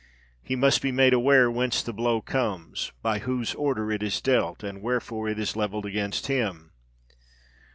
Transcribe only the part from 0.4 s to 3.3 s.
He must be made aware whence the blow comes—by